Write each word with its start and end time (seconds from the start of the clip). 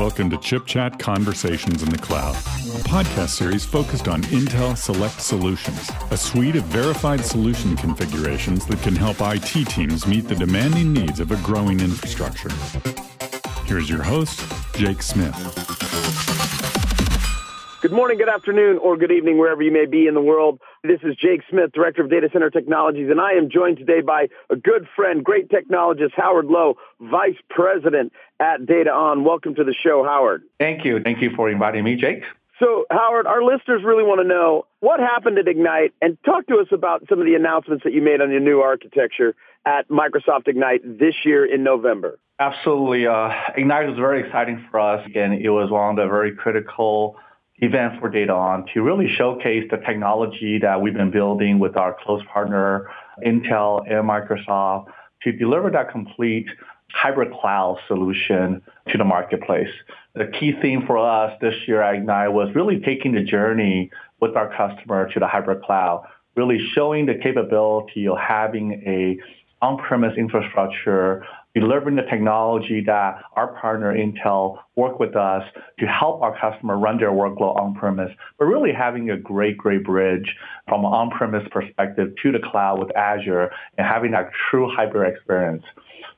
Welcome 0.00 0.30
to 0.30 0.38
Chip 0.38 0.64
Chat 0.64 0.98
Conversations 0.98 1.82
in 1.82 1.90
the 1.90 1.98
Cloud, 1.98 2.34
a 2.34 2.82
podcast 2.88 3.28
series 3.28 3.66
focused 3.66 4.08
on 4.08 4.22
Intel 4.22 4.74
Select 4.74 5.20
Solutions, 5.20 5.90
a 6.10 6.16
suite 6.16 6.56
of 6.56 6.64
verified 6.64 7.22
solution 7.22 7.76
configurations 7.76 8.64
that 8.64 8.80
can 8.80 8.96
help 8.96 9.18
IT 9.20 9.66
teams 9.66 10.06
meet 10.06 10.26
the 10.26 10.34
demanding 10.34 10.94
needs 10.94 11.20
of 11.20 11.32
a 11.32 11.36
growing 11.42 11.80
infrastructure. 11.80 12.48
Here's 13.66 13.90
your 13.90 14.02
host, 14.02 14.42
Jake 14.72 15.02
Smith. 15.02 15.36
Good 17.80 17.92
morning, 17.92 18.18
good 18.18 18.28
afternoon, 18.28 18.76
or 18.76 18.98
good 18.98 19.10
evening, 19.10 19.38
wherever 19.38 19.62
you 19.62 19.72
may 19.72 19.86
be 19.86 20.06
in 20.06 20.12
the 20.12 20.20
world. 20.20 20.60
This 20.84 21.00
is 21.02 21.16
Jake 21.16 21.40
Smith, 21.48 21.72
Director 21.72 22.02
of 22.02 22.10
Data 22.10 22.28
Center 22.30 22.50
Technologies, 22.50 23.08
and 23.10 23.18
I 23.18 23.32
am 23.32 23.48
joined 23.48 23.78
today 23.78 24.02
by 24.02 24.28
a 24.50 24.56
good 24.56 24.86
friend, 24.94 25.24
great 25.24 25.48
technologist, 25.48 26.12
Howard 26.14 26.44
Lo, 26.44 26.76
Vice 27.00 27.38
President 27.48 28.12
at 28.38 28.60
DataON. 28.60 29.24
Welcome 29.24 29.54
to 29.54 29.64
the 29.64 29.72
show, 29.72 30.04
Howard. 30.04 30.42
Thank 30.58 30.84
you. 30.84 31.00
Thank 31.02 31.22
you 31.22 31.30
for 31.34 31.48
inviting 31.48 31.82
me, 31.84 31.96
Jake. 31.96 32.22
So, 32.58 32.84
Howard, 32.90 33.26
our 33.26 33.42
listeners 33.42 33.82
really 33.82 34.04
want 34.04 34.20
to 34.20 34.28
know 34.28 34.66
what 34.80 35.00
happened 35.00 35.38
at 35.38 35.48
Ignite 35.48 35.94
and 36.02 36.22
talk 36.22 36.46
to 36.48 36.56
us 36.56 36.68
about 36.72 37.08
some 37.08 37.18
of 37.18 37.24
the 37.24 37.34
announcements 37.34 37.84
that 37.84 37.94
you 37.94 38.02
made 38.02 38.20
on 38.20 38.30
your 38.30 38.40
new 38.40 38.60
architecture 38.60 39.34
at 39.64 39.88
Microsoft 39.88 40.48
Ignite 40.48 40.82
this 40.84 41.14
year 41.24 41.46
in 41.46 41.62
November. 41.62 42.18
Absolutely. 42.38 43.06
Uh, 43.06 43.32
Ignite 43.56 43.88
was 43.88 43.96
very 43.96 44.20
exciting 44.20 44.66
for 44.70 44.80
us. 44.80 45.06
Again, 45.06 45.32
it 45.32 45.48
was 45.48 45.70
one 45.70 45.88
of 45.88 45.96
the 45.96 46.06
very 46.06 46.36
critical 46.36 47.16
event 47.60 48.00
for 48.00 48.10
DataON 48.10 48.72
to 48.72 48.82
really 48.82 49.08
showcase 49.08 49.64
the 49.70 49.76
technology 49.78 50.58
that 50.58 50.80
we've 50.80 50.94
been 50.94 51.10
building 51.10 51.58
with 51.58 51.76
our 51.76 51.96
close 52.02 52.22
partner, 52.32 52.90
Intel 53.24 53.82
and 53.90 54.08
Microsoft, 54.08 54.86
to 55.22 55.32
deliver 55.32 55.70
that 55.70 55.90
complete 55.90 56.46
hybrid 56.92 57.32
cloud 57.32 57.78
solution 57.86 58.62
to 58.88 58.98
the 58.98 59.04
marketplace. 59.04 59.70
The 60.14 60.26
key 60.26 60.52
theme 60.60 60.84
for 60.86 60.98
us 60.98 61.36
this 61.40 61.54
year 61.66 61.82
at 61.82 61.96
Ignite 61.96 62.32
was 62.32 62.54
really 62.54 62.80
taking 62.80 63.12
the 63.12 63.22
journey 63.22 63.90
with 64.20 64.36
our 64.36 64.54
customer 64.56 65.08
to 65.12 65.20
the 65.20 65.26
hybrid 65.26 65.62
cloud, 65.62 66.04
really 66.36 66.58
showing 66.74 67.06
the 67.06 67.14
capability 67.14 68.08
of 68.08 68.18
having 68.18 68.82
a 68.86 69.18
on-premise 69.62 70.16
infrastructure 70.16 71.24
delivering 71.54 71.96
the 71.96 72.02
technology 72.02 72.82
that 72.86 73.22
our 73.34 73.54
partner 73.60 73.94
Intel 73.94 74.58
work 74.76 75.00
with 75.00 75.16
us 75.16 75.42
to 75.78 75.86
help 75.86 76.22
our 76.22 76.38
customer 76.38 76.78
run 76.78 76.98
their 76.98 77.10
workload 77.10 77.56
on-premise, 77.56 78.10
but 78.38 78.44
really 78.44 78.72
having 78.72 79.10
a 79.10 79.16
great, 79.16 79.56
great 79.56 79.84
bridge 79.84 80.36
from 80.68 80.80
an 80.80 80.92
on-premise 80.92 81.46
perspective 81.50 82.12
to 82.22 82.32
the 82.32 82.38
cloud 82.38 82.78
with 82.78 82.94
Azure 82.96 83.50
and 83.76 83.86
having 83.86 84.12
that 84.12 84.30
true 84.50 84.70
hybrid 84.74 85.12
experience. 85.12 85.64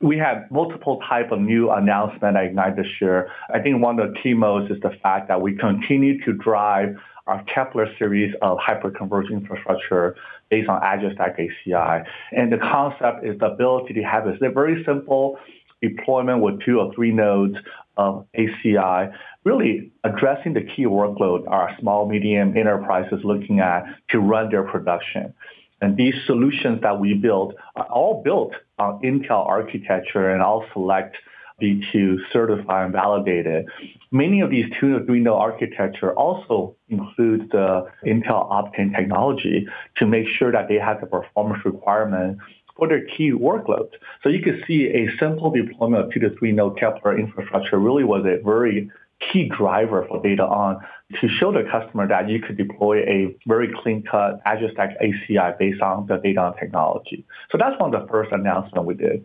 We 0.00 0.18
had 0.18 0.50
multiple 0.50 1.00
type 1.08 1.30
of 1.30 1.40
new 1.40 1.70
announcement 1.70 2.36
at 2.36 2.44
Ignite 2.44 2.76
this 2.76 2.86
year. 3.00 3.28
I 3.54 3.60
think 3.60 3.80
one 3.80 3.98
of 3.98 4.12
the 4.12 4.18
key 4.20 4.34
most 4.34 4.70
is 4.70 4.80
the 4.82 4.90
fact 5.02 5.28
that 5.28 5.40
we 5.40 5.56
continue 5.56 6.22
to 6.24 6.32
drive 6.32 6.96
our 7.26 7.42
Kepler 7.44 7.88
series 7.98 8.34
of 8.42 8.58
hyperconverged 8.58 9.30
infrastructure 9.30 10.16
based 10.50 10.68
on 10.68 10.82
Azure 10.82 11.12
Stack 11.14 11.38
HCI. 11.38 12.04
And 12.32 12.52
the 12.52 12.58
concept 12.58 13.24
is 13.24 13.38
the 13.38 13.46
ability 13.46 13.94
to 13.94 14.02
have 14.02 14.26
a 14.26 14.36
very 14.50 14.84
simple 14.84 15.38
deployment 15.80 16.40
with 16.42 16.60
two 16.62 16.78
or 16.78 16.92
three 16.94 17.10
nodes 17.10 17.56
of 17.96 18.26
HCI, 18.38 19.12
really 19.44 19.90
addressing 20.04 20.54
the 20.54 20.62
key 20.62 20.86
workload 20.86 21.48
our 21.48 21.76
small, 21.80 22.08
medium 22.08 22.56
enterprises 22.56 23.20
looking 23.24 23.60
at 23.60 23.84
to 24.10 24.18
run 24.18 24.50
their 24.50 24.62
production. 24.62 25.34
And 25.80 25.96
these 25.96 26.14
solutions 26.26 26.80
that 26.82 27.00
we 27.00 27.14
build 27.14 27.54
are 27.74 27.86
all 27.86 28.22
built 28.22 28.52
on 28.78 29.02
Intel 29.02 29.44
architecture 29.46 30.30
and 30.30 30.40
all 30.40 30.64
select 30.72 31.16
B2 31.62 32.16
certified 32.32 32.94
and 32.94 33.28
it, 33.28 33.66
Many 34.10 34.40
of 34.40 34.50
these 34.50 34.66
two 34.80 34.96
or 34.96 35.04
three 35.04 35.20
node 35.20 35.40
architecture 35.40 36.12
also 36.14 36.76
include 36.88 37.50
the 37.50 37.86
Intel 38.04 38.50
Optane 38.50 38.94
technology 38.94 39.66
to 39.96 40.06
make 40.06 40.26
sure 40.28 40.52
that 40.52 40.68
they 40.68 40.74
have 40.74 41.00
the 41.00 41.06
performance 41.06 41.64
requirement 41.64 42.38
for 42.76 42.88
their 42.88 43.04
key 43.06 43.30
workloads. 43.30 43.92
So 44.22 44.28
you 44.28 44.42
can 44.42 44.62
see 44.66 44.86
a 44.88 45.08
simple 45.18 45.50
deployment 45.50 46.06
of 46.06 46.12
two 46.12 46.20
to 46.20 46.36
three 46.36 46.52
node 46.52 46.78
Kepler 46.78 47.18
infrastructure 47.18 47.78
really 47.78 48.04
was 48.04 48.24
a 48.26 48.42
very 48.44 48.90
key 49.30 49.48
driver 49.56 50.04
for 50.08 50.20
DataON 50.20 50.80
to 51.20 51.28
show 51.28 51.52
the 51.52 51.64
customer 51.70 52.08
that 52.08 52.28
you 52.28 52.40
could 52.40 52.56
deploy 52.56 52.98
a 53.00 53.36
very 53.46 53.72
clean 53.82 54.02
cut 54.02 54.40
Azure 54.46 54.70
Stack 54.72 54.96
HCI 55.00 55.58
based 55.58 55.82
on 55.82 56.06
the 56.06 56.14
DataON 56.14 56.58
technology. 56.58 57.24
So 57.50 57.58
that's 57.58 57.78
one 57.78 57.94
of 57.94 58.02
the 58.02 58.08
first 58.08 58.32
announcement 58.32 58.86
we 58.86 58.94
did. 58.94 59.24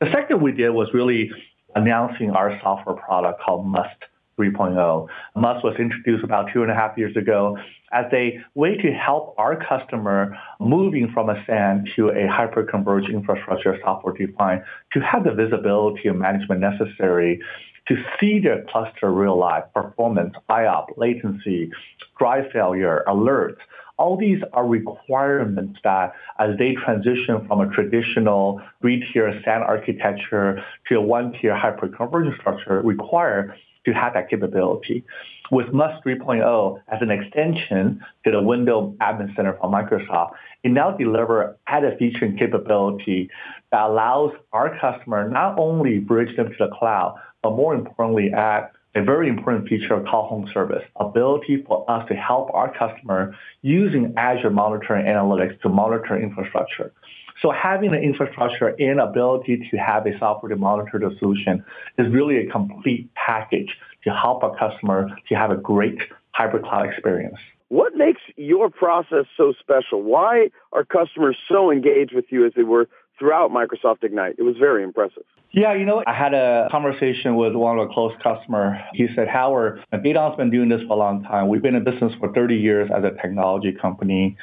The 0.00 0.10
second 0.12 0.42
we 0.42 0.52
did 0.52 0.70
was 0.70 0.88
really 0.92 1.30
announcing 1.74 2.30
our 2.30 2.58
software 2.62 2.96
product 2.96 3.40
called 3.40 3.66
Must 3.66 3.96
3.0. 4.38 5.06
Must 5.36 5.64
was 5.64 5.76
introduced 5.78 6.24
about 6.24 6.48
two 6.52 6.62
and 6.62 6.70
a 6.70 6.74
half 6.74 6.96
years 6.96 7.16
ago 7.16 7.58
as 7.92 8.06
a 8.12 8.40
way 8.54 8.76
to 8.76 8.92
help 8.92 9.34
our 9.38 9.56
customer 9.56 10.36
moving 10.60 11.10
from 11.12 11.28
a 11.28 11.44
SAN 11.46 11.86
to 11.96 12.08
a 12.10 12.26
hyper-converged 12.26 13.10
infrastructure 13.10 13.78
software 13.82 14.14
defined 14.14 14.62
to 14.92 15.00
have 15.00 15.24
the 15.24 15.32
visibility 15.32 16.08
and 16.08 16.18
management 16.18 16.60
necessary 16.60 17.40
to 17.88 17.96
see 18.18 18.38
their 18.38 18.64
cluster 18.70 19.10
real 19.12 19.36
life 19.38 19.64
performance, 19.74 20.34
IOP, 20.48 20.96
latency, 20.96 21.70
drive 22.18 22.44
failure, 22.52 23.02
alerts, 23.08 23.58
all 24.00 24.16
these 24.16 24.42
are 24.54 24.66
requirements 24.66 25.78
that 25.84 26.14
as 26.38 26.56
they 26.58 26.74
transition 26.74 27.46
from 27.46 27.60
a 27.60 27.70
traditional 27.70 28.60
three-tier 28.80 29.38
SAN 29.44 29.62
architecture 29.62 30.64
to 30.88 30.94
a 30.96 31.00
one-tier 31.02 31.54
hyper-convergent 31.54 32.40
structure 32.40 32.80
require 32.80 33.54
to 33.84 33.92
have 33.92 34.14
that 34.14 34.30
capability. 34.30 35.04
With 35.50 35.72
Must 35.74 36.02
3.0 36.02 36.80
as 36.88 37.02
an 37.02 37.10
extension 37.10 38.00
to 38.24 38.30
the 38.30 38.42
Windows 38.42 38.94
Admin 39.02 39.36
Center 39.36 39.56
from 39.60 39.72
Microsoft, 39.72 40.30
it 40.64 40.70
now 40.70 40.92
delivers 40.92 41.54
added 41.66 41.98
feature 41.98 42.24
and 42.24 42.38
capability 42.38 43.28
that 43.70 43.82
allows 43.82 44.32
our 44.52 44.78
customer 44.80 45.28
not 45.28 45.58
only 45.58 45.98
bridge 45.98 46.34
them 46.36 46.48
to 46.48 46.56
the 46.58 46.68
cloud, 46.78 47.16
but 47.42 47.50
more 47.50 47.74
importantly, 47.74 48.32
add 48.32 48.70
a 48.94 49.02
very 49.02 49.28
important 49.28 49.68
feature 49.68 49.94
of 49.94 50.04
call 50.06 50.26
home 50.28 50.48
service, 50.52 50.82
ability 50.96 51.62
for 51.66 51.88
us 51.88 52.06
to 52.08 52.14
help 52.14 52.52
our 52.52 52.72
customer 52.76 53.36
using 53.62 54.14
Azure 54.16 54.50
monitoring 54.50 55.06
analytics 55.06 55.60
to 55.62 55.68
monitor 55.68 56.20
infrastructure. 56.20 56.92
So 57.40 57.50
having 57.50 57.92
the 57.92 57.98
infrastructure 57.98 58.74
and 58.78 59.00
ability 59.00 59.68
to 59.70 59.76
have 59.78 60.06
a 60.06 60.18
software 60.18 60.50
to 60.50 60.56
monitor 60.56 60.98
the 60.98 61.16
solution 61.18 61.64
is 61.98 62.12
really 62.12 62.38
a 62.38 62.50
complete 62.50 63.08
package 63.14 63.76
to 64.04 64.10
help 64.10 64.42
our 64.42 64.56
customer 64.56 65.08
to 65.28 65.34
have 65.34 65.50
a 65.50 65.56
great 65.56 65.98
hybrid 66.32 66.64
cloud 66.64 66.86
experience. 66.88 67.38
What 67.68 67.94
makes 67.94 68.20
your 68.36 68.68
process 68.68 69.26
so 69.36 69.54
special? 69.60 70.02
Why 70.02 70.50
are 70.72 70.84
customers 70.84 71.36
so 71.48 71.70
engaged 71.70 72.12
with 72.12 72.24
you 72.30 72.44
as 72.44 72.52
they 72.56 72.64
were 72.64 72.88
throughout 73.20 73.52
Microsoft 73.52 74.02
Ignite? 74.02 74.34
It 74.38 74.42
was 74.42 74.56
very 74.58 74.82
impressive. 74.82 75.22
Yeah, 75.52 75.74
you 75.74 75.84
know, 75.84 76.02
I 76.06 76.14
had 76.14 76.34
a 76.34 76.68
conversation 76.70 77.36
with 77.36 77.54
one 77.54 77.78
of 77.78 77.86
our 77.86 77.94
close 77.94 78.12
customers. 78.22 78.78
He 78.92 79.06
said, 79.14 79.28
Howard, 79.28 79.84
Dataon's 79.92 80.36
been 80.36 80.50
doing 80.50 80.68
this 80.68 80.80
for 80.82 80.94
a 80.94 80.96
long 80.96 81.22
time. 81.22 81.48
We've 81.48 81.62
been 81.62 81.74
in 81.76 81.84
business 81.84 82.12
for 82.18 82.32
30 82.32 82.56
years 82.56 82.90
as 82.92 83.04
a 83.04 83.10
technology 83.20 83.72
company. 83.72 84.36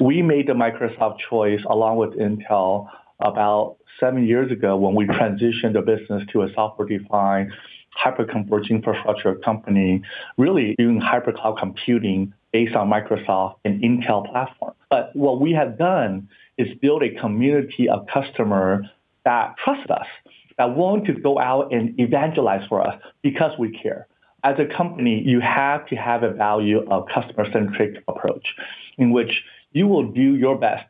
We 0.00 0.22
made 0.22 0.48
the 0.48 0.54
Microsoft 0.54 1.18
choice 1.28 1.60
along 1.68 1.98
with 1.98 2.14
Intel 2.14 2.88
about 3.20 3.76
seven 4.00 4.26
years 4.26 4.50
ago 4.50 4.76
when 4.76 4.94
we 4.94 5.06
transitioned 5.06 5.74
the 5.74 5.82
business 5.82 6.24
to 6.32 6.42
a 6.42 6.52
software-defined 6.54 7.52
hyper-converged 7.96 8.70
infrastructure 8.70 9.36
company, 9.36 10.02
really 10.36 10.74
doing 10.78 11.00
hyper-cloud 11.00 11.56
computing 11.58 12.34
based 12.52 12.74
on 12.74 12.88
Microsoft 12.88 13.56
and 13.64 13.82
Intel 13.82 14.28
platform. 14.30 14.74
But 14.90 15.14
what 15.14 15.40
we 15.40 15.52
have 15.52 15.78
done 15.78 16.28
is 16.58 16.68
build 16.80 17.02
a 17.02 17.10
community 17.20 17.88
of 17.88 18.06
customers 18.12 18.86
that 19.24 19.54
trust 19.62 19.90
us 19.90 20.06
that 20.58 20.76
want 20.76 21.06
to 21.06 21.12
go 21.12 21.38
out 21.38 21.72
and 21.72 21.98
evangelize 21.98 22.66
for 22.68 22.80
us 22.86 23.00
because 23.22 23.52
we 23.58 23.70
care. 23.70 24.06
As 24.44 24.56
a 24.58 24.66
company, 24.76 25.22
you 25.24 25.40
have 25.40 25.86
to 25.88 25.96
have 25.96 26.22
a 26.22 26.30
value 26.30 26.86
of 26.90 27.08
customer-centric 27.12 28.04
approach 28.06 28.46
in 28.98 29.10
which 29.10 29.42
you 29.72 29.86
will 29.86 30.12
do 30.12 30.36
your 30.36 30.58
best 30.58 30.86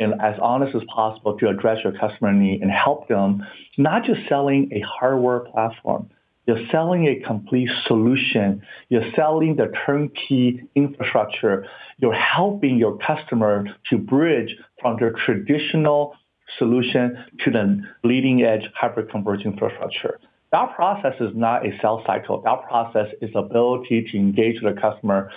and 0.00 0.20
as 0.20 0.34
honest 0.42 0.74
as 0.74 0.82
possible 0.92 1.38
to 1.38 1.48
address 1.48 1.78
your 1.82 1.92
customer 1.92 2.32
need 2.32 2.60
and 2.60 2.70
help 2.70 3.08
them, 3.08 3.46
not 3.78 4.04
just 4.04 4.20
selling 4.28 4.70
a 4.72 4.80
hardware 4.80 5.40
platform. 5.40 6.10
You're 6.46 6.64
selling 6.70 7.06
a 7.08 7.16
complete 7.26 7.68
solution. 7.86 8.62
You're 8.88 9.10
selling 9.14 9.56
the 9.56 9.72
turnkey 9.84 10.62
infrastructure. 10.74 11.66
You're 11.98 12.14
helping 12.14 12.78
your 12.78 12.98
customer 12.98 13.64
to 13.90 13.98
bridge 13.98 14.56
from 14.80 14.96
their 14.98 15.12
traditional 15.12 16.14
solution 16.58 17.24
to 17.44 17.50
the 17.50 17.82
leading 18.04 18.42
edge 18.42 18.62
hyper-converged 18.74 19.44
infrastructure. 19.44 20.20
That 20.52 20.76
process 20.76 21.14
is 21.20 21.32
not 21.34 21.66
a 21.66 21.76
sales 21.82 22.04
cycle. 22.06 22.40
That 22.42 22.62
process 22.68 23.08
is 23.20 23.30
ability 23.34 24.06
to 24.12 24.16
engage 24.16 24.62
the 24.62 24.72
customer 24.80 25.32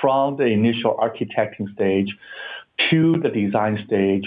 from 0.00 0.36
the 0.36 0.44
initial 0.44 0.96
architecting 0.96 1.74
stage 1.74 2.16
to 2.90 3.16
the 3.20 3.28
design 3.28 3.82
stage 3.86 4.24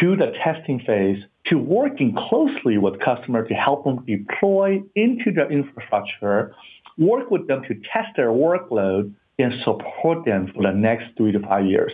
to 0.00 0.16
the 0.16 0.32
testing 0.42 0.80
phase 0.80 1.22
to 1.48 1.58
working 1.58 2.14
closely 2.28 2.78
with 2.78 3.00
customers 3.00 3.48
to 3.48 3.54
help 3.54 3.84
them 3.84 4.04
deploy 4.06 4.82
into 4.94 5.32
their 5.32 5.50
infrastructure 5.50 6.54
work 6.98 7.30
with 7.30 7.46
them 7.46 7.62
to 7.62 7.74
test 7.92 8.08
their 8.16 8.28
workload 8.28 9.14
and 9.38 9.54
support 9.62 10.24
them 10.24 10.50
for 10.52 10.64
the 10.64 10.72
next 10.72 11.16
three 11.16 11.30
to 11.30 11.38
five 11.38 11.64
years. 11.64 11.92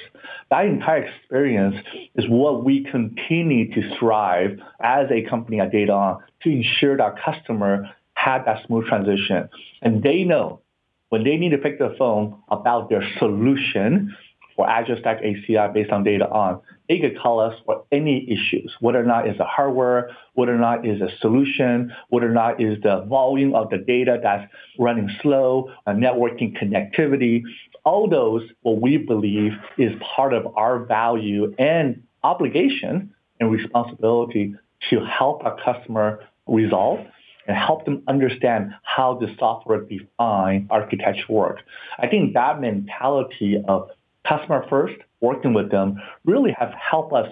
That 0.50 0.64
entire 0.64 1.04
experience 1.04 1.76
is 2.14 2.24
what 2.26 2.64
we 2.64 2.84
continue 2.84 3.72
to 3.74 3.94
strive 3.96 4.58
as 4.80 5.10
a 5.10 5.28
company 5.28 5.60
at 5.60 5.70
DataOn 5.70 6.20
to 6.42 6.48
ensure 6.48 6.96
that 6.96 7.02
our 7.02 7.18
customer 7.22 7.90
had 8.14 8.46
that 8.46 8.66
smooth 8.66 8.86
transition. 8.86 9.50
And 9.82 10.02
they 10.02 10.24
know 10.24 10.62
when 11.10 11.22
they 11.22 11.36
need 11.36 11.50
to 11.50 11.58
pick 11.58 11.78
the 11.78 11.94
phone 11.98 12.42
about 12.50 12.88
their 12.88 13.06
solution 13.18 14.16
for 14.56 14.68
Azure 14.68 14.96
Stack 15.00 15.22
HCI 15.22 15.72
based 15.72 15.90
on 15.90 16.04
DataON, 16.04 16.60
they 16.88 16.98
could 16.98 17.18
call 17.18 17.40
us 17.40 17.54
for 17.64 17.84
any 17.90 18.30
issues, 18.30 18.74
whether 18.80 19.00
or 19.00 19.04
not 19.04 19.26
it's 19.26 19.40
a 19.40 19.44
hardware, 19.44 20.10
whether 20.34 20.54
or 20.54 20.58
not 20.58 20.84
it's 20.84 21.00
a 21.00 21.16
solution, 21.20 21.92
whether 22.10 22.30
or 22.30 22.34
not 22.34 22.60
is 22.60 22.80
the 22.82 23.04
volume 23.08 23.54
of 23.54 23.70
the 23.70 23.78
data 23.78 24.20
that's 24.22 24.50
running 24.78 25.08
slow, 25.22 25.70
networking 25.88 26.56
connectivity. 26.56 27.42
All 27.84 28.08
those, 28.08 28.42
what 28.62 28.80
we 28.80 28.96
believe 28.98 29.52
is 29.78 29.92
part 30.16 30.32
of 30.32 30.46
our 30.56 30.84
value 30.84 31.54
and 31.58 32.02
obligation 32.22 33.14
and 33.40 33.50
responsibility 33.50 34.54
to 34.90 35.04
help 35.04 35.44
our 35.44 35.56
customer 35.64 36.20
resolve 36.46 37.00
and 37.46 37.56
help 37.56 37.84
them 37.84 38.02
understand 38.08 38.72
how 38.82 39.18
the 39.18 39.34
software 39.38 39.80
defined 39.82 40.66
architecture 40.70 41.24
works. 41.28 41.62
I 41.98 42.06
think 42.08 42.34
that 42.34 42.60
mentality 42.60 43.62
of 43.68 43.90
customer 44.26 44.64
first, 44.68 44.96
working 45.20 45.54
with 45.54 45.70
them, 45.70 46.00
really 46.24 46.54
have 46.58 46.72
helped 46.72 47.12
us 47.12 47.28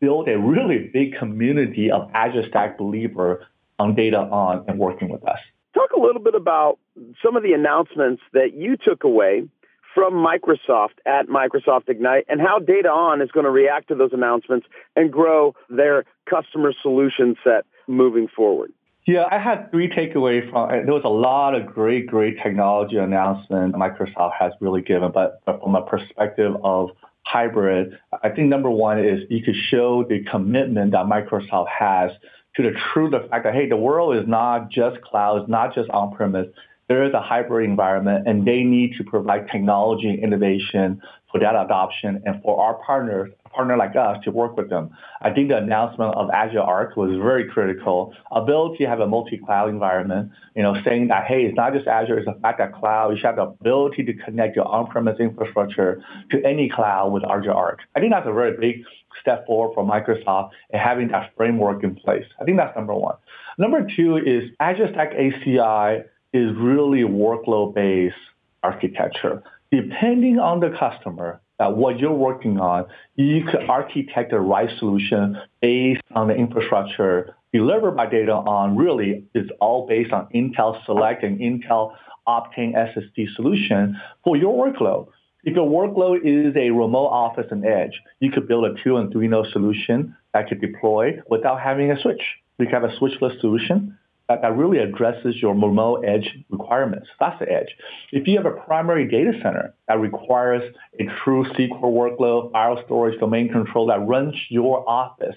build 0.00 0.28
a 0.28 0.38
really 0.38 0.90
big 0.92 1.16
community 1.18 1.90
of 1.90 2.10
Azure 2.14 2.46
Stack 2.48 2.78
believer 2.78 3.46
on 3.78 3.94
DataOn 3.94 4.68
and 4.68 4.78
working 4.78 5.08
with 5.08 5.26
us. 5.26 5.38
Talk 5.74 5.90
a 5.96 6.00
little 6.00 6.20
bit 6.20 6.34
about 6.34 6.78
some 7.22 7.36
of 7.36 7.42
the 7.42 7.52
announcements 7.52 8.22
that 8.32 8.54
you 8.54 8.76
took 8.76 9.04
away 9.04 9.48
from 9.94 10.14
Microsoft 10.14 10.98
at 11.06 11.28
Microsoft 11.28 11.88
Ignite 11.88 12.24
and 12.28 12.40
how 12.40 12.58
DataON 12.58 13.22
is 13.22 13.30
going 13.30 13.44
to 13.44 13.50
react 13.50 13.88
to 13.88 13.94
those 13.94 14.12
announcements 14.12 14.66
and 14.96 15.12
grow 15.12 15.54
their 15.68 16.04
customer 16.28 16.72
solution 16.82 17.36
set 17.44 17.64
moving 17.86 18.28
forward. 18.28 18.72
Yeah, 19.04 19.26
I 19.28 19.38
had 19.38 19.70
three 19.72 19.88
takeaways 19.88 20.48
from 20.50 20.68
there 20.70 20.94
was 20.94 21.02
a 21.04 21.08
lot 21.08 21.56
of 21.56 21.66
great, 21.66 22.06
great 22.06 22.36
technology 22.40 22.98
announcement 22.98 23.74
Microsoft 23.74 24.32
has 24.38 24.52
really 24.60 24.80
given, 24.80 25.10
but, 25.10 25.42
but 25.44 25.60
from 25.60 25.74
a 25.74 25.82
perspective 25.82 26.54
of 26.62 26.90
hybrid, 27.24 27.98
I 28.22 28.28
think 28.28 28.48
number 28.48 28.70
one 28.70 29.04
is 29.04 29.24
you 29.28 29.42
could 29.42 29.56
show 29.56 30.04
the 30.04 30.22
commitment 30.30 30.92
that 30.92 31.06
Microsoft 31.06 31.68
has 31.68 32.12
to 32.56 32.62
the 32.62 32.78
true 32.92 33.10
the 33.10 33.26
fact 33.28 33.44
that 33.44 33.54
hey, 33.54 33.68
the 33.68 33.76
world 33.76 34.16
is 34.16 34.28
not 34.28 34.70
just 34.70 35.00
cloud, 35.02 35.40
it's 35.40 35.50
not 35.50 35.74
just 35.74 35.90
on-premise. 35.90 36.48
There 36.88 37.04
is 37.04 37.14
a 37.14 37.22
hybrid 37.22 37.68
environment, 37.68 38.28
and 38.28 38.46
they 38.46 38.62
need 38.62 38.96
to 38.98 39.04
provide 39.04 39.48
technology 39.50 40.20
innovation 40.22 41.00
for 41.32 41.40
that 41.40 41.56
adoption 41.56 42.22
and 42.24 42.42
for 42.42 42.62
our 42.62 42.74
partners 42.84 43.32
partner 43.52 43.76
like 43.76 43.94
us 43.96 44.18
to 44.24 44.30
work 44.30 44.56
with 44.56 44.70
them. 44.70 44.90
I 45.20 45.30
think 45.30 45.48
the 45.48 45.58
announcement 45.58 46.14
of 46.14 46.30
Azure 46.30 46.60
Arc 46.60 46.96
was 46.96 47.10
very 47.18 47.48
critical. 47.48 48.14
Ability 48.30 48.78
to 48.84 48.88
have 48.88 49.00
a 49.00 49.06
multi-cloud 49.06 49.68
environment, 49.68 50.30
you 50.56 50.62
know, 50.62 50.74
saying 50.84 51.08
that, 51.08 51.24
hey, 51.26 51.44
it's 51.44 51.56
not 51.56 51.72
just 51.72 51.86
Azure, 51.86 52.18
it's 52.18 52.26
the 52.26 52.38
fact 52.40 52.58
that 52.58 52.74
cloud, 52.74 53.10
you 53.10 53.16
should 53.16 53.26
have 53.26 53.36
the 53.36 53.42
ability 53.42 54.04
to 54.04 54.14
connect 54.14 54.56
your 54.56 54.66
on-premise 54.66 55.20
infrastructure 55.20 56.02
to 56.30 56.44
any 56.44 56.68
cloud 56.68 57.12
with 57.12 57.24
Azure 57.24 57.52
Arc. 57.52 57.80
I 57.94 58.00
think 58.00 58.12
that's 58.12 58.26
a 58.26 58.32
very 58.32 58.56
big 58.56 58.84
step 59.20 59.46
forward 59.46 59.74
for 59.74 59.84
Microsoft 59.84 60.50
and 60.70 60.80
having 60.80 61.08
that 61.08 61.32
framework 61.36 61.84
in 61.84 61.94
place. 61.94 62.24
I 62.40 62.44
think 62.44 62.56
that's 62.56 62.74
number 62.74 62.94
one. 62.94 63.16
Number 63.58 63.86
two 63.96 64.16
is 64.16 64.50
Azure 64.60 64.88
Stack 64.92 65.12
HCI 65.12 66.04
is 66.32 66.56
really 66.56 67.02
workload-based 67.02 68.16
architecture. 68.62 69.42
Depending 69.72 70.38
on 70.38 70.60
the 70.60 70.68
customer, 70.78 71.40
uh, 71.58 71.70
what 71.70 71.98
you're 71.98 72.12
working 72.12 72.60
on, 72.60 72.84
you 73.16 73.42
could 73.42 73.62
architect 73.70 74.30
the 74.30 74.38
right 74.38 74.68
solution 74.78 75.38
based 75.62 76.02
on 76.14 76.28
the 76.28 76.34
infrastructure 76.34 77.34
delivered 77.54 77.92
by 77.92 78.06
DataON 78.06 78.76
really 78.76 79.24
is 79.34 79.48
all 79.60 79.86
based 79.86 80.12
on 80.12 80.28
Intel 80.34 80.84
Select 80.84 81.24
and 81.24 81.38
Intel 81.40 81.94
Optane 82.28 82.74
SSD 82.74 83.34
solution 83.34 83.98
for 84.22 84.36
your 84.36 84.52
workload. 84.54 85.08
If 85.44 85.56
your 85.56 85.68
workload 85.68 86.18
is 86.22 86.54
a 86.54 86.70
remote 86.70 87.08
office 87.08 87.46
and 87.50 87.64
edge, 87.64 87.98
you 88.20 88.30
could 88.30 88.46
build 88.46 88.66
a 88.66 88.74
two 88.84 88.98
and 88.98 89.10
three 89.10 89.26
node 89.26 89.46
solution 89.52 90.14
that 90.34 90.48
could 90.48 90.60
deploy 90.60 91.18
without 91.30 91.60
having 91.60 91.90
a 91.90 91.98
switch. 91.98 92.22
You 92.58 92.66
can 92.66 92.82
have 92.82 92.84
a 92.84 92.94
switchless 92.98 93.40
solution 93.40 93.98
that, 94.40 94.56
really 94.56 94.78
addresses 94.78 95.36
your 95.36 95.54
remote 95.54 96.04
edge 96.04 96.28
requirements. 96.50 97.08
The 97.18 97.50
edge. 97.50 97.68
If 98.10 98.26
you 98.26 98.36
have 98.36 98.46
a 98.46 98.52
primary 98.52 99.08
data 99.08 99.32
center 99.42 99.74
that 99.88 99.98
requires 100.00 100.62
a 100.98 101.04
true 101.24 101.44
SQL 101.52 101.80
workload, 101.82 102.52
file 102.52 102.80
storage, 102.84 103.18
domain 103.20 103.50
control 103.50 103.86
that 103.88 104.00
runs 104.06 104.34
your 104.48 104.88
office, 104.88 105.36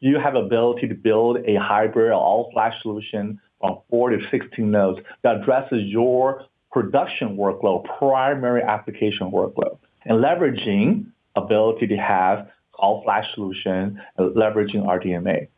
you 0.00 0.18
have 0.18 0.34
ability 0.34 0.88
to 0.88 0.94
build 0.94 1.38
a 1.46 1.54
hybrid 1.56 2.12
all-flash 2.12 2.74
solution 2.82 3.40
from 3.60 3.78
4 3.88 4.10
to 4.10 4.18
16 4.30 4.70
nodes 4.70 5.00
that 5.22 5.36
addresses 5.36 5.82
your 5.84 6.44
production 6.70 7.36
workload, 7.36 7.84
primary 7.98 8.62
application 8.62 9.30
workload, 9.30 9.78
and 10.04 10.22
leveraging 10.22 11.06
ability 11.36 11.86
to 11.86 11.96
have 11.96 12.48
all-flash 12.74 13.24
solution, 13.34 14.00
uh, 14.18 14.22
leveraging 14.22 14.84
RDMA. 14.84 15.48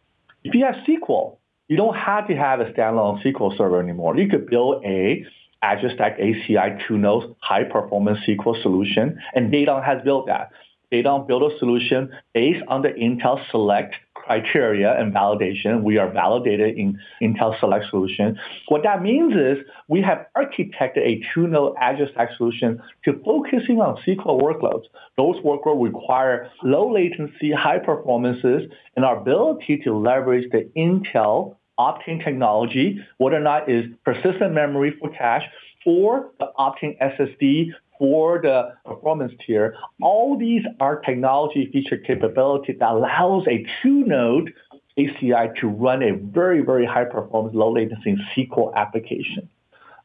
If 0.44 0.55
you 0.55 0.65
have 0.65 0.77
SQL, 0.87 1.38
you 1.69 1.77
don't 1.77 1.97
have 1.97 2.29
to 2.29 2.37
have 2.37 2.61
a 2.61 2.67
standalone 2.73 3.23
SQL 3.23 3.57
server 3.57 3.81
anymore. 3.81 4.17
You 4.17 4.29
could 4.29 4.47
build 4.49 4.85
a 4.85 5.25
Azure 5.63 5.91
Stack 5.95 6.19
HCI 6.19 6.87
two 6.87 6.99
nodes 6.99 7.27
high 7.41 7.65
performance 7.65 8.19
SQL 8.27 8.61
solution, 8.63 9.19
and 9.35 9.53
DataOn 9.53 9.85
has 9.85 10.03
built 10.05 10.27
that. 10.27 10.51
DataOn 10.93 11.27
built 11.27 11.53
a 11.53 11.59
solution 11.59 12.11
based 12.35 12.63
on 12.69 12.83
the 12.83 12.91
Intel 12.91 13.41
Select 13.51 13.95
criteria 14.26 14.99
and 14.99 15.14
validation. 15.14 15.82
We 15.82 15.99
are 15.99 16.11
validated 16.11 16.76
in 16.76 16.99
Intel 17.23 17.58
Select 17.61 17.87
solution. 17.90 18.38
What 18.69 18.82
that 18.82 19.02
means 19.02 19.34
is 19.34 19.64
we 19.88 20.02
have 20.02 20.26
architected 20.37 20.99
a 20.99 21.23
two-node 21.32 21.75
Azure 21.81 22.08
Stack 22.12 22.31
solution 22.37 22.82
to 23.05 23.20
focusing 23.25 23.81
on 23.81 23.96
SQL 24.06 24.40
workloads. 24.40 24.84
Those 25.17 25.37
workloads 25.37 25.82
require 25.82 26.50
low 26.62 26.93
latency, 26.93 27.52
high 27.52 27.78
performances, 27.78 28.70
and 28.96 29.05
our 29.05 29.19
ability 29.20 29.78
to 29.84 29.96
leverage 29.96 30.50
the 30.50 30.69
Intel 30.76 31.56
Optane 31.78 32.25
technology, 32.25 32.99
whether 33.19 33.37
or 33.37 33.40
not 33.40 33.70
is 33.70 33.84
persistent 34.05 34.55
memory 34.55 34.96
for 34.99 35.11
cache 35.11 35.44
or 35.84 36.30
the 36.40 36.50
Optane 36.59 36.99
SSD 37.00 37.68
for 37.99 38.41
the 38.41 38.75
performance 38.85 39.33
tier, 39.47 39.75
all 40.00 40.38
these 40.38 40.62
are 40.81 41.00
technology 41.00 41.69
feature 41.73 41.97
capability 41.97 42.73
that 42.79 42.91
allows 42.91 43.47
a 43.49 43.65
two-node 43.83 44.53
HCI 44.99 45.55
to 45.61 45.69
run 45.69 46.03
a 46.03 46.12
very, 46.12 46.62
very 46.62 46.87
high 46.87 47.05
performance, 47.05 47.55
low 47.55 47.73
latency 47.73 48.17
SQL 48.37 48.75
application. 48.75 49.49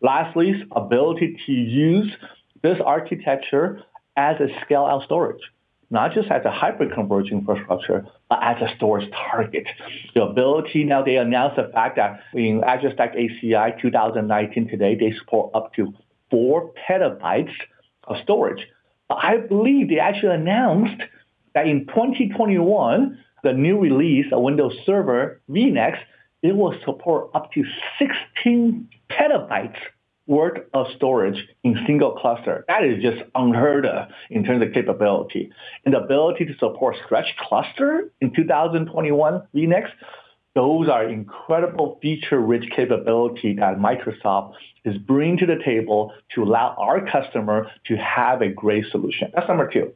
Lastly, 0.01 0.63
ability 0.75 1.37
to 1.45 1.51
use 1.51 2.11
this 2.61 2.77
architecture 2.85 3.81
as 4.17 4.35
a 4.39 4.47
scale 4.65 4.83
out 4.83 5.03
storage, 5.03 5.41
not 5.89 6.13
just 6.13 6.29
as 6.29 6.43
a 6.45 6.51
hybrid 6.51 6.93
converged 6.93 7.31
infrastructure, 7.31 8.05
but 8.29 8.39
as 8.41 8.57
a 8.61 8.75
storage 8.75 9.09
target. 9.31 9.65
The 10.15 10.23
ability 10.23 10.83
now 10.83 11.03
they 11.03 11.17
announced 11.17 11.55
the 11.55 11.69
fact 11.73 11.97
that 11.97 12.21
in 12.33 12.63
Azure 12.63 12.91
Stack 12.93 13.15
HCI 13.15 13.81
2019 13.81 14.67
today, 14.67 14.95
they 14.95 15.13
support 15.17 15.51
up 15.53 15.73
to 15.75 15.93
four 16.29 16.71
petabytes 16.89 17.53
of 18.11 18.23
storage. 18.23 18.65
I 19.09 19.37
believe 19.37 19.89
they 19.89 19.99
actually 19.99 20.35
announced 20.35 21.01
that 21.53 21.67
in 21.67 21.85
2021, 21.87 23.17
the 23.43 23.53
new 23.53 23.79
release 23.79 24.27
of 24.31 24.41
Windows 24.41 24.73
Server 24.85 25.41
vNext, 25.49 25.99
it 26.41 26.55
will 26.55 26.75
support 26.85 27.29
up 27.33 27.51
to 27.53 27.63
16 27.99 28.89
petabytes 29.09 29.77
worth 30.27 30.59
of 30.73 30.87
storage 30.95 31.47
in 31.63 31.77
single 31.85 32.11
cluster. 32.13 32.63
That 32.67 32.83
is 32.83 33.01
just 33.01 33.21
unheard 33.35 33.85
of 33.85 34.07
in 34.29 34.43
terms 34.43 34.63
of 34.63 34.73
capability. 34.73 35.51
And 35.83 35.93
the 35.93 35.99
ability 35.99 36.45
to 36.45 36.53
support 36.57 36.95
stretch 37.05 37.35
cluster 37.37 38.11
in 38.21 38.33
2021 38.33 39.43
vNext, 39.53 39.91
those 40.53 40.89
are 40.89 41.07
incredible 41.07 41.97
feature-rich 42.01 42.69
capability 42.75 43.55
that 43.55 43.77
Microsoft 43.77 44.53
is 44.83 44.97
bringing 44.97 45.37
to 45.37 45.45
the 45.45 45.57
table 45.63 46.13
to 46.35 46.43
allow 46.43 46.75
our 46.77 47.05
customer 47.09 47.71
to 47.85 47.95
have 47.95 48.41
a 48.41 48.49
great 48.49 48.85
solution. 48.91 49.31
That's 49.33 49.47
number 49.47 49.69
two. 49.71 49.93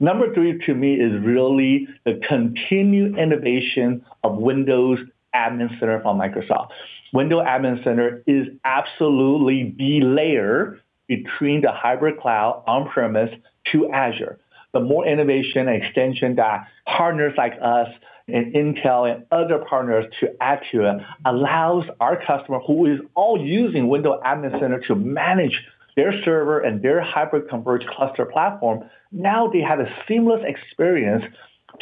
Number 0.00 0.32
three 0.32 0.58
to 0.66 0.74
me 0.74 0.94
is 0.94 1.20
really 1.24 1.88
the 2.04 2.20
continued 2.28 3.18
innovation 3.18 4.04
of 4.22 4.36
Windows 4.36 5.00
Admin 5.34 5.78
Center 5.80 6.00
from 6.00 6.18
Microsoft. 6.18 6.68
Windows 7.12 7.44
Admin 7.44 7.82
Center 7.82 8.22
is 8.26 8.46
absolutely 8.64 9.74
the 9.76 10.02
layer 10.02 10.78
between 11.08 11.62
the 11.62 11.72
hybrid 11.72 12.20
cloud 12.20 12.62
on-premise 12.66 13.30
to 13.72 13.90
Azure. 13.90 14.38
The 14.72 14.80
more 14.80 15.06
innovation 15.06 15.66
and 15.66 15.82
extension 15.82 16.36
that 16.36 16.68
partners 16.86 17.32
like 17.36 17.54
us 17.60 17.88
and 18.28 18.54
Intel 18.54 19.10
and 19.12 19.24
other 19.32 19.64
partners 19.68 20.04
to 20.20 20.28
it 20.28 21.02
allows 21.24 21.84
our 22.00 22.22
customer 22.24 22.60
who 22.60 22.86
is 22.86 23.00
all 23.14 23.40
using 23.40 23.88
Windows 23.88 24.20
Admin 24.24 24.58
Center 24.60 24.80
to 24.86 24.94
manage 24.94 25.58
their 25.96 26.12
server 26.24 26.60
and 26.60 26.82
their 26.82 27.00
hybrid 27.00 27.48
converged 27.48 27.88
cluster 27.88 28.24
platform. 28.24 28.88
Now 29.10 29.48
they 29.48 29.60
have 29.60 29.80
a 29.80 29.88
seamless 30.06 30.42
experience 30.46 31.24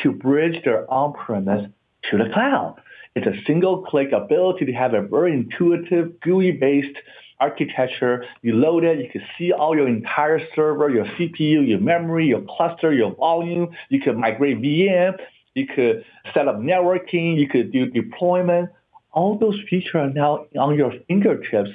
to 0.03 0.13
bridge 0.13 0.63
their 0.65 0.91
on-premise 0.91 1.71
to 2.11 2.19
the 2.19 2.31
cloud. 2.33 2.77
It's 3.15 3.27
a 3.27 3.45
single 3.47 3.83
click 3.83 4.13
ability 4.13 4.67
to 4.67 4.73
have 4.73 4.95
a 4.95 5.03
very 5.03 5.33
intuitive 5.33 6.21
GUI 6.21 6.53
based 6.53 6.97
architecture. 7.41 8.25
You 8.43 8.55
load 8.55 8.85
it, 8.85 8.99
you 8.99 9.11
can 9.11 9.23
see 9.39 9.53
all 9.53 9.77
your 9.77 9.89
entire 9.89 10.41
server, 10.55 10.89
your 10.91 11.05
CPU, 11.05 11.67
your 11.67 11.81
memory, 11.81 12.27
your 12.27 12.43
cluster, 12.49 12.93
your 12.93 13.15
volume. 13.15 13.71
You 13.89 14.01
can 14.01 14.19
migrate 14.21 14.61
VM. 14.61 15.19
You 15.57 15.67
could 15.67 16.05
set 16.35 16.49
up 16.49 16.57
networking. 16.57 17.39
You 17.39 17.49
could 17.49 17.73
do 17.73 17.87
deployment. 17.87 18.71
All 19.13 19.39
those 19.39 19.59
features 19.71 19.95
are 19.95 20.11
now 20.11 20.45
on 20.59 20.77
your 20.77 20.93
fingertips 21.09 21.71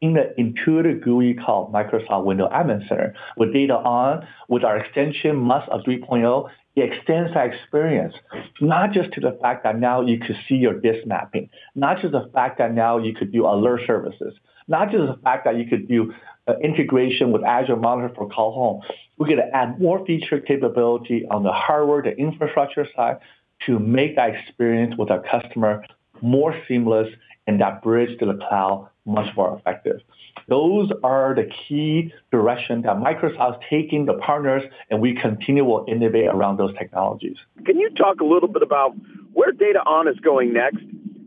in 0.00 0.14
the 0.14 0.32
intuitive 0.40 1.02
GUI 1.02 1.34
called 1.34 1.70
Microsoft 1.70 2.24
Windows 2.24 2.50
Admin 2.50 2.88
Center. 2.88 3.14
With 3.36 3.50
DataON, 3.50 4.26
with 4.48 4.64
our 4.64 4.78
extension 4.78 5.36
MUS 5.36 5.68
of 5.70 5.82
3.0, 5.82 6.48
it 6.76 6.92
extends 6.92 7.34
that 7.34 7.52
experience, 7.52 8.14
not 8.62 8.92
just 8.92 9.12
to 9.12 9.20
the 9.20 9.36
fact 9.42 9.64
that 9.64 9.78
now 9.78 10.00
you 10.00 10.18
could 10.18 10.36
see 10.48 10.54
your 10.54 10.74
disk 10.80 11.06
mapping, 11.06 11.50
not 11.74 12.00
just 12.00 12.12
the 12.12 12.30
fact 12.32 12.56
that 12.58 12.72
now 12.72 12.96
you 12.96 13.12
could 13.12 13.30
do 13.32 13.44
alert 13.44 13.82
services, 13.86 14.34
not 14.68 14.90
just 14.90 15.06
the 15.06 15.18
fact 15.22 15.44
that 15.44 15.56
you 15.56 15.66
could 15.66 15.88
do 15.88 16.14
uh, 16.46 16.54
integration 16.62 17.32
with 17.32 17.42
Azure 17.44 17.76
Monitor 17.76 18.14
for 18.14 18.28
Call 18.28 18.52
Home. 18.52 18.82
We're 19.16 19.26
going 19.26 19.38
to 19.38 19.56
add 19.56 19.80
more 19.80 20.04
feature 20.06 20.40
capability 20.40 21.26
on 21.30 21.42
the 21.42 21.52
hardware, 21.52 22.02
the 22.02 22.16
infrastructure 22.16 22.86
side 22.94 23.18
to 23.66 23.78
make 23.78 24.16
that 24.16 24.30
experience 24.34 24.94
with 24.96 25.10
our 25.10 25.22
customer 25.22 25.84
more 26.22 26.54
seamless 26.66 27.08
and 27.46 27.60
that 27.60 27.82
bridge 27.82 28.18
to 28.18 28.26
the 28.26 28.34
cloud 28.34 28.88
much 29.04 29.34
more 29.36 29.58
effective. 29.58 30.00
Those 30.48 30.90
are 31.02 31.34
the 31.34 31.48
key 31.66 32.12
direction 32.30 32.82
that 32.82 32.96
Microsoft 32.96 33.58
is 33.58 33.64
taking 33.68 34.04
the 34.06 34.14
partners, 34.14 34.62
and 34.90 35.00
we 35.00 35.14
continue 35.14 35.64
to 35.64 35.84
innovate 35.88 36.26
around 36.26 36.58
those 36.58 36.74
technologies. 36.78 37.36
Can 37.64 37.78
you 37.78 37.90
talk 37.90 38.20
a 38.20 38.24
little 38.24 38.48
bit 38.48 38.62
about 38.62 38.92
where 39.32 39.52
DataON 39.52 40.10
is 40.10 40.18
going 40.20 40.52
next 40.52 40.80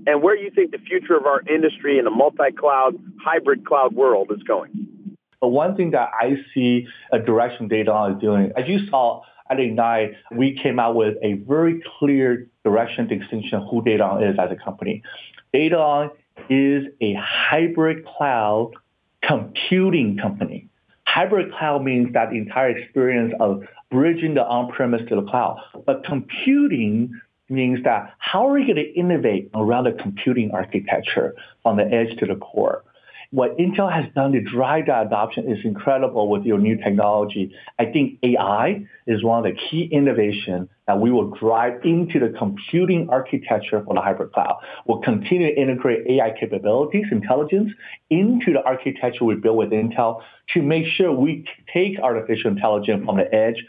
and 0.08 0.22
where 0.22 0.36
you 0.36 0.52
think 0.52 0.72
the 0.72 0.78
future 0.80 1.16
of 1.16 1.26
our 1.26 1.42
industry 1.42 2.00
in 2.00 2.08
a 2.08 2.12
multi-cloud, 2.12 2.96
hybrid 3.24 3.66
cloud 3.66 3.94
world 3.94 4.32
is 4.32 4.42
going? 4.44 5.18
But 5.40 5.50
one 5.50 5.76
thing 5.76 5.92
that 5.92 6.10
I 6.20 6.36
see 6.54 6.88
a 7.12 7.20
direction 7.20 7.68
DataON 7.68 8.16
is 8.16 8.22
doing, 8.22 8.52
as 8.56 8.68
you 8.68 8.88
saw 8.90 9.24
at 9.50 9.60
Ignite, 9.60 10.14
we 10.32 10.58
came 10.62 10.80
out 10.80 10.96
with 10.96 11.18
a 11.24 11.34
very 11.34 11.82
clear 12.00 12.48
direction 12.64 13.08
distinction 13.08 13.66
who 13.70 13.82
DataON 13.82 14.32
is 14.32 14.38
as 14.40 14.52
a 14.52 14.56
company. 14.56 15.04
DataON 15.54 16.12
is 16.50 16.86
a 17.02 17.14
hybrid 17.20 18.06
cloud 18.06 18.72
computing 19.24 20.18
company. 20.18 20.68
Hybrid 21.06 21.52
cloud 21.54 21.84
means 21.84 22.14
that 22.14 22.32
entire 22.32 22.70
experience 22.70 23.34
of 23.40 23.64
bridging 23.90 24.36
the 24.36 24.46
on-premise 24.46 25.02
to 25.10 25.16
the 25.16 25.24
cloud. 25.24 25.60
But 25.86 26.06
computing 26.06 27.12
means 27.52 27.84
that 27.84 28.14
how 28.18 28.48
are 28.48 28.54
we 28.54 28.64
going 28.64 28.76
to 28.76 28.94
innovate 28.94 29.52
around 29.54 29.84
the 29.84 29.92
computing 29.92 30.52
architecture 30.52 31.36
from 31.62 31.78
the 31.78 31.84
edge 31.84 32.18
to 32.20 32.26
the 32.26 32.36
core? 32.36 32.84
what 33.32 33.58
Intel 33.58 33.92
has 33.92 34.06
done 34.14 34.34
to 34.34 34.42
drive 34.42 34.88
that 34.88 35.08
adoption 35.08 35.50
is 35.50 35.64
incredible 35.64 36.30
with 36.30 36.44
your 36.44 36.58
new 36.58 36.76
technology. 36.76 37.56
I 37.80 37.86
think 37.86 38.20
AI 38.24 38.86
is 39.08 39.24
one 39.24 39.46
of 39.46 39.46
the 39.46 39.58
key 39.70 39.88
innovations 39.90 40.68
that 40.86 41.00
we 41.00 41.12
will 41.12 41.32
drive 41.32 41.80
into 41.86 42.20
the 42.20 42.38
computing 42.38 43.08
architecture 43.10 43.84
for 43.86 43.96
the 43.96 44.02
hybrid 44.02 44.34
cloud. 44.34 44.58
We'll 44.86 45.00
continue 45.00 45.48
to 45.48 45.62
integrate 45.62 46.08
AI 46.08 46.34
capabilities, 46.38 47.06
intelligence 47.10 47.72
into 48.10 48.52
the 48.52 48.62
architecture 48.66 49.24
we 49.24 49.36
build 49.36 49.56
with 49.56 49.70
Intel 49.70 50.22
to 50.54 50.62
make 50.62 50.86
sure 50.86 51.14
we 51.14 51.46
take 51.74 52.00
artificial 52.00 52.52
intelligence 52.52 53.06
from 53.06 53.16
the 53.16 53.34
edge 53.34 53.64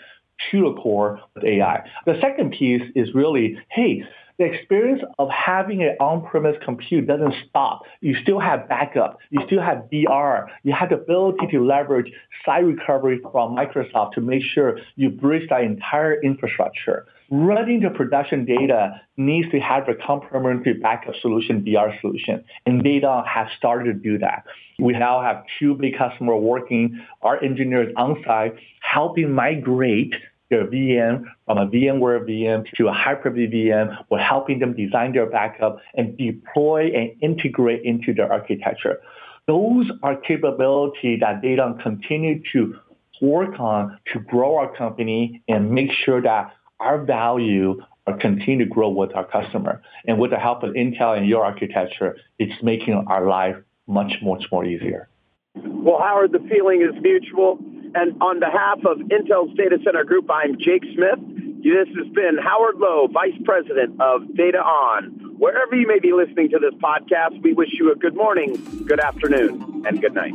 the 0.50 0.74
core 0.74 1.20
with 1.34 1.44
AI. 1.44 1.82
The 2.06 2.18
second 2.20 2.52
piece 2.52 2.82
is 2.94 3.14
really, 3.14 3.58
hey, 3.70 4.04
the 4.38 4.44
experience 4.44 5.02
of 5.18 5.28
having 5.30 5.82
an 5.82 5.96
on-premise 6.00 6.56
compute 6.64 7.06
doesn't 7.06 7.34
stop. 7.48 7.82
You 8.00 8.16
still 8.22 8.40
have 8.40 8.68
backup. 8.68 9.18
You 9.30 9.40
still 9.46 9.60
have 9.60 9.90
DR. 9.90 10.48
You 10.62 10.72
have 10.72 10.90
the 10.90 10.96
ability 10.96 11.46
to 11.50 11.64
leverage 11.64 12.12
site 12.44 12.64
recovery 12.64 13.20
from 13.20 13.56
Microsoft 13.56 14.12
to 14.12 14.20
make 14.20 14.42
sure 14.42 14.78
you 14.96 15.10
bridge 15.10 15.48
that 15.50 15.62
entire 15.62 16.20
infrastructure. 16.22 17.06
Running 17.30 17.80
the 17.80 17.88
production 17.88 18.44
data 18.44 19.00
needs 19.16 19.50
to 19.52 19.58
have 19.58 19.88
a 19.88 19.94
complementary 19.94 20.74
backup 20.74 21.14
solution, 21.22 21.64
DR 21.64 21.98
solution, 22.02 22.44
and 22.66 22.84
Data 22.84 23.24
has 23.26 23.48
started 23.56 23.84
to 23.84 23.94
do 23.94 24.18
that. 24.18 24.44
We 24.78 24.92
now 24.92 25.22
have 25.22 25.44
two 25.58 25.74
big 25.74 25.96
customers 25.96 26.42
working, 26.42 27.00
our 27.22 27.42
engineers 27.42 27.90
on 27.96 28.22
site, 28.26 28.56
helping 28.80 29.32
migrate 29.32 30.14
their 30.52 30.66
VM 30.66 31.24
from 31.46 31.58
a 31.58 31.66
VMware 31.66 32.20
VM 32.28 32.64
to 32.76 32.88
a 32.88 32.92
Hyper-V 32.92 33.48
VM. 33.48 34.04
We're 34.10 34.18
helping 34.18 34.58
them 34.60 34.76
design 34.76 35.12
their 35.12 35.26
backup 35.26 35.78
and 35.94 36.16
deploy 36.16 36.92
and 36.94 37.10
integrate 37.22 37.82
into 37.84 38.12
their 38.14 38.30
architecture. 38.30 39.00
Those 39.48 39.90
are 40.02 40.14
capabilities 40.14 41.20
that 41.20 41.42
Data 41.42 41.74
continue 41.82 42.42
to 42.52 42.76
work 43.20 43.58
on 43.58 43.98
to 44.12 44.20
grow 44.20 44.58
our 44.58 44.76
company 44.76 45.42
and 45.48 45.70
make 45.70 45.90
sure 46.04 46.20
that 46.20 46.52
our 46.78 47.02
value 47.02 47.80
are 48.06 48.18
continue 48.18 48.64
to 48.64 48.70
grow 48.70 48.90
with 48.90 49.14
our 49.16 49.24
customer. 49.24 49.80
And 50.06 50.18
with 50.18 50.32
the 50.32 50.38
help 50.38 50.62
of 50.62 50.74
Intel 50.74 51.16
and 51.16 51.26
your 51.26 51.44
architecture, 51.44 52.16
it's 52.38 52.62
making 52.62 52.94
our 53.08 53.26
life 53.26 53.56
much, 53.86 54.12
much 54.22 54.44
more 54.52 54.64
easier. 54.64 55.08
Well, 55.54 55.98
Howard, 55.98 56.32
the 56.32 56.40
feeling 56.50 56.82
is 56.82 57.00
mutual. 57.00 57.58
And 57.94 58.20
on 58.22 58.40
behalf 58.40 58.78
of 58.86 58.98
Intel's 59.08 59.54
Data 59.56 59.78
Center 59.84 60.04
Group, 60.04 60.30
I'm 60.30 60.56
Jake 60.58 60.82
Smith. 60.94 61.18
This 61.62 61.88
has 61.96 62.08
been 62.14 62.38
Howard 62.42 62.78
Lo, 62.78 63.06
Vice 63.06 63.36
President 63.44 64.00
of 64.00 64.22
DataON. 64.22 65.36
Wherever 65.38 65.76
you 65.76 65.86
may 65.86 65.98
be 65.98 66.12
listening 66.12 66.48
to 66.50 66.58
this 66.58 66.74
podcast, 66.80 67.42
we 67.42 67.52
wish 67.52 67.70
you 67.72 67.92
a 67.92 67.94
good 67.94 68.16
morning, 68.16 68.54
good 68.86 69.00
afternoon, 69.00 69.84
and 69.86 70.00
good 70.00 70.14
night. 70.14 70.32